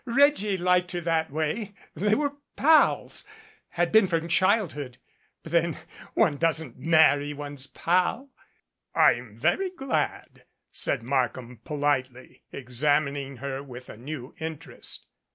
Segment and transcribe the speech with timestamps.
[0.03, 1.75] Reggie liked her that way.
[1.95, 3.23] They were pals
[3.69, 4.97] had been from childhood,
[5.43, 5.77] but then
[6.15, 8.31] one doesn't marry one's pal."
[8.95, 15.05] "I'm very glad," said Markham politely, examining her with a new interest.